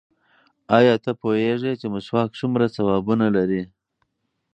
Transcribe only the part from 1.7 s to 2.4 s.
چې مسواک